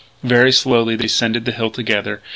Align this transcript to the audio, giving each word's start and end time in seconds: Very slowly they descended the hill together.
Very 0.23 0.51
slowly 0.51 0.95
they 0.95 1.03
descended 1.03 1.45
the 1.45 1.51
hill 1.51 1.69
together. 1.69 2.23